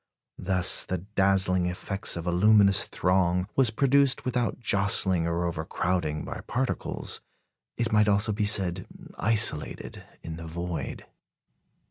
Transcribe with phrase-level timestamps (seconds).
[0.39, 6.41] Thus the dazzling effect of a luminous throng was produced without jostling or overcrowding, by
[6.47, 7.21] particles,
[7.77, 8.87] it might almost be said,
[9.19, 11.05] isolated in the void.